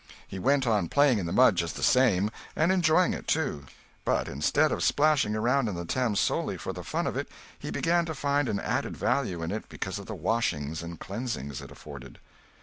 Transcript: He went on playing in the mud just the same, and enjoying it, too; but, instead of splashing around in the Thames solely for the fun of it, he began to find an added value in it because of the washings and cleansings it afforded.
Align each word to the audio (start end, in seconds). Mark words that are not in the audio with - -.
He 0.27 0.39
went 0.39 0.65
on 0.65 0.89
playing 0.89 1.19
in 1.19 1.27
the 1.27 1.31
mud 1.31 1.55
just 1.57 1.75
the 1.75 1.83
same, 1.83 2.31
and 2.55 2.71
enjoying 2.71 3.13
it, 3.13 3.27
too; 3.27 3.67
but, 4.03 4.27
instead 4.27 4.71
of 4.71 4.81
splashing 4.81 5.35
around 5.35 5.67
in 5.67 5.75
the 5.75 5.85
Thames 5.85 6.19
solely 6.19 6.57
for 6.57 6.73
the 6.73 6.83
fun 6.83 7.05
of 7.05 7.15
it, 7.15 7.29
he 7.59 7.69
began 7.69 8.05
to 8.07 8.15
find 8.15 8.49
an 8.49 8.59
added 8.59 8.97
value 8.97 9.43
in 9.43 9.51
it 9.51 9.69
because 9.69 9.99
of 9.99 10.07
the 10.07 10.15
washings 10.15 10.81
and 10.81 10.99
cleansings 10.99 11.61
it 11.61 11.69
afforded. 11.69 12.17